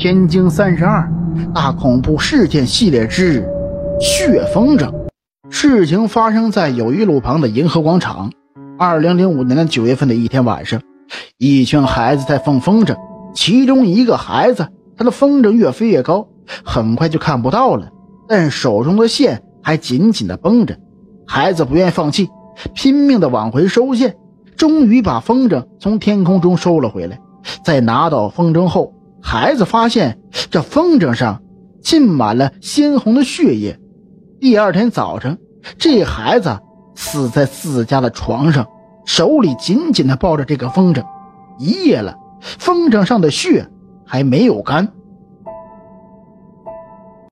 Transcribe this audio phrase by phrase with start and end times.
[0.00, 1.12] 天津三十二
[1.52, 3.44] 大恐怖事件系列之
[4.00, 4.94] 血风筝。
[5.50, 8.30] 事情发生在友谊路旁的银河广场。
[8.78, 10.80] 二零零五年的九月份的一天晚上，
[11.36, 12.96] 一群孩子在放风筝，
[13.34, 16.28] 其中一个孩子，他的风筝越飞越高，
[16.62, 17.88] 很快就看不到了，
[18.28, 20.78] 但手中的线还紧紧的绷着。
[21.26, 22.28] 孩子不愿放弃，
[22.72, 24.14] 拼命的往回收线，
[24.56, 27.18] 终于把风筝从天空中收了回来。
[27.64, 30.18] 在拿到风筝后，孩子发现
[30.50, 31.42] 这风筝上
[31.82, 33.78] 浸满了鲜红的血液。
[34.40, 35.38] 第二天早晨，
[35.76, 36.58] 这孩子
[36.94, 38.66] 死在自家的床上，
[39.04, 41.04] 手里紧紧地抱着这个风筝。
[41.58, 43.68] 一夜了，风筝上的血
[44.06, 44.92] 还没有干。